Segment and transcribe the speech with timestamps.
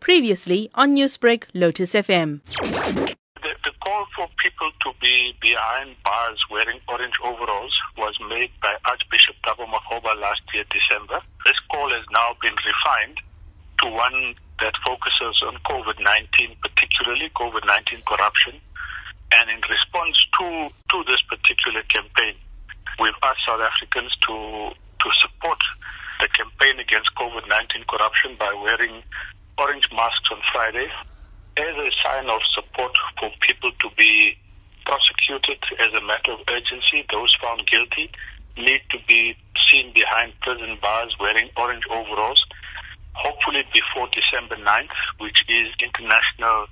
[0.00, 2.42] Previously on Newsbreak, Lotus FM.
[2.42, 8.74] The, the call for people to be behind bars wearing orange overalls was made by
[8.84, 11.20] Archbishop Thabo Makgoba last year, December.
[11.44, 13.18] This call has now been refined
[13.80, 18.60] to one that focuses on COVID-19, particularly COVID-19 corruption.
[19.32, 22.34] And in response to, to this particular campaign,
[22.98, 25.58] we've asked South Africans to, to support
[26.20, 29.02] the campaign against COVID-19 corruption by wearing
[29.60, 30.88] orange masks on Friday
[31.60, 34.32] as a sign of support for people to be
[34.88, 37.04] prosecuted as a matter of urgency.
[37.12, 38.10] Those found guilty
[38.56, 39.36] need to be
[39.70, 42.40] seen behind prison bars wearing orange overalls
[43.14, 46.66] hopefully before December 9th, which is International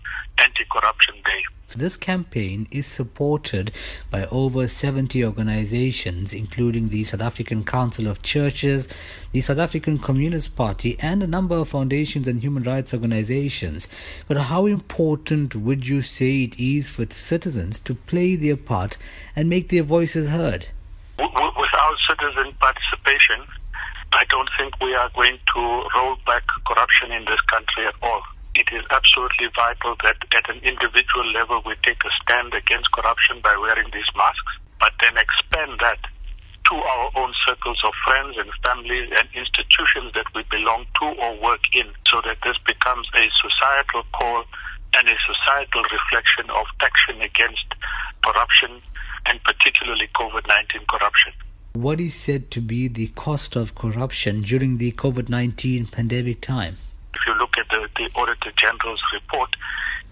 [0.79, 1.45] Anti-Corruption Day.
[1.77, 3.73] This campaign is supported
[4.11, 8.89] by over 70 organizations, including the South African Council of Churches,
[9.33, 13.89] the South African Communist Party, and a number of foundations and human rights organizations.
[14.27, 18.97] But how important would you say it is for citizens to play their part
[19.37, 20.69] and make their voices heard?
[21.19, 23.47] Without citizen participation,
[24.13, 25.61] I don't think we are going to
[25.95, 28.23] roll back corruption in this country at all.
[28.55, 28.85] It is
[29.19, 33.91] absolutely vital that at an individual level we take a stand against corruption by wearing
[33.93, 35.99] these masks, but then expand that
[36.71, 41.35] to our own circles of friends and families and institutions that we belong to or
[41.43, 44.45] work in so that this becomes a societal call
[44.95, 47.67] and a societal reflection of action against
[48.23, 48.79] corruption
[49.27, 51.33] and particularly COVID-19 corruption
[51.75, 56.77] what is said to be the cost of corruption during the COVID 19 pandemic time?
[57.15, 57.69] If you look at
[57.99, 59.51] the, Auditor General's report,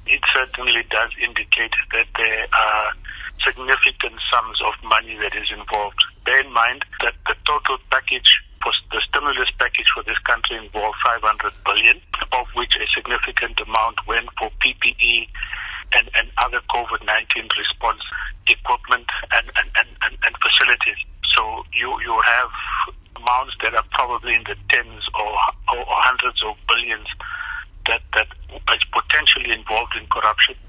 [0.06, 2.92] it certainly does indicate that there are
[3.42, 6.03] significant sums of money that is involved.
[6.25, 10.98] Bear in mind that the total package for the stimulus package for this country involved
[11.05, 11.23] 500
[11.64, 12.03] billion,
[12.34, 15.31] of which a significant amount went for PPE
[15.95, 18.03] and, and other COVID-19 response
[18.51, 20.98] equipment and, and, and, and facilities.
[21.35, 22.51] So you you have
[23.19, 25.30] amounts that are probably in the tens or,
[25.70, 27.07] or, or hundreds of billions
[29.86, 30.65] involved in corruption.